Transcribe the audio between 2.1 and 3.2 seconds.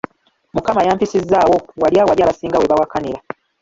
abasinga we baawakanira.